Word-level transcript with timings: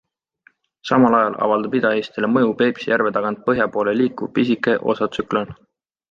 Samal 0.89 1.17
ajal 1.17 1.35
avaldab 1.47 1.75
Ida-Eestile 1.79 2.29
mõju 2.37 2.55
Peipsi 2.61 2.89
järve 2.91 3.11
tagant 3.17 3.37
põhja 3.49 3.67
poole 3.75 3.93
liikuv 4.01 4.31
pisike 4.39 4.75
osatsüklon. 4.95 5.53